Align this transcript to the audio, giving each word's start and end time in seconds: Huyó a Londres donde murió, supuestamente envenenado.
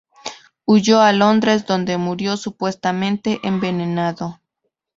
Huyó 0.65 0.99
a 0.99 1.13
Londres 1.13 1.67
donde 1.67 1.97
murió, 1.97 2.35
supuestamente 2.35 3.39
envenenado. 3.43 4.41